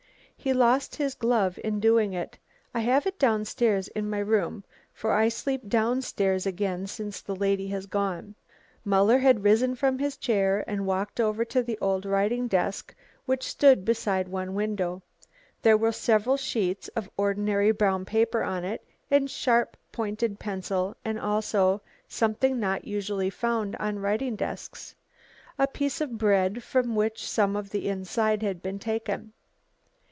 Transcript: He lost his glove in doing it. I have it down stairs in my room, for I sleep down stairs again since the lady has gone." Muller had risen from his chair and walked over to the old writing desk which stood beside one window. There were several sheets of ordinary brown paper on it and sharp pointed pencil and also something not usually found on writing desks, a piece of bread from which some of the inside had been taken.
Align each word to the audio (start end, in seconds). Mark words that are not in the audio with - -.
He 0.43 0.53
lost 0.53 0.95
his 0.95 1.13
glove 1.13 1.59
in 1.63 1.79
doing 1.79 2.13
it. 2.13 2.35
I 2.73 2.79
have 2.79 3.05
it 3.05 3.19
down 3.19 3.45
stairs 3.45 3.87
in 3.89 4.09
my 4.09 4.17
room, 4.17 4.63
for 4.91 5.13
I 5.13 5.29
sleep 5.29 5.67
down 5.67 6.01
stairs 6.01 6.47
again 6.47 6.87
since 6.87 7.21
the 7.21 7.35
lady 7.35 7.67
has 7.67 7.85
gone." 7.85 8.33
Muller 8.83 9.19
had 9.19 9.43
risen 9.43 9.75
from 9.75 9.99
his 9.99 10.17
chair 10.17 10.63
and 10.67 10.87
walked 10.87 11.19
over 11.19 11.45
to 11.45 11.61
the 11.61 11.77
old 11.77 12.07
writing 12.07 12.47
desk 12.47 12.95
which 13.27 13.43
stood 13.43 13.85
beside 13.85 14.27
one 14.27 14.55
window. 14.55 15.03
There 15.61 15.77
were 15.77 15.91
several 15.91 16.37
sheets 16.37 16.87
of 16.95 17.07
ordinary 17.17 17.69
brown 17.69 18.03
paper 18.03 18.41
on 18.41 18.63
it 18.65 18.83
and 19.11 19.29
sharp 19.29 19.77
pointed 19.91 20.39
pencil 20.39 20.95
and 21.05 21.19
also 21.19 21.81
something 22.07 22.59
not 22.59 22.83
usually 22.85 23.29
found 23.29 23.75
on 23.75 23.99
writing 23.99 24.37
desks, 24.37 24.95
a 25.59 25.67
piece 25.67 26.01
of 26.01 26.17
bread 26.17 26.63
from 26.63 26.95
which 26.95 27.29
some 27.29 27.55
of 27.55 27.69
the 27.69 27.87
inside 27.87 28.41
had 28.41 28.63
been 28.63 28.79
taken. 28.79 29.33